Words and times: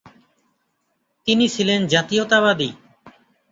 তিনি 1.27 1.45
ছিলেন 1.49 1.79
জাতীয়তাবাদী। 1.87 2.69